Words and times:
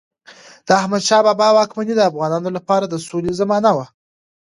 د 0.67 0.69
احمدشاه 0.81 1.25
بابا 1.27 1.47
واکمني 1.57 1.93
د 1.95 2.01
افغانانو 2.09 2.49
لپاره 2.57 2.85
د 2.87 2.95
سولې 3.07 3.31
زمانه 3.39 3.71
وه. 3.77 3.85